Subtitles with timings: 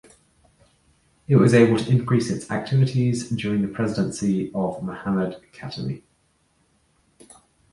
[1.27, 6.01] It was able to increase its activities during the presidency of Mohammad Khatami.